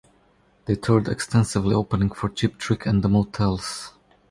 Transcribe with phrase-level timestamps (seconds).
[0.65, 3.93] They toured extensively, opening for Cheap Trick, and The Motels.